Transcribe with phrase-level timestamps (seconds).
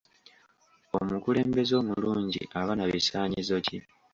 [0.99, 3.77] Omukulembeze omulungi aba na bisaanyizo ki?